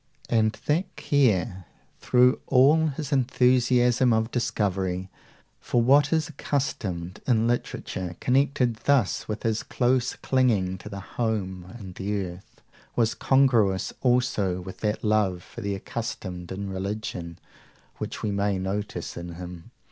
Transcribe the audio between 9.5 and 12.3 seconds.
close clinging to home and the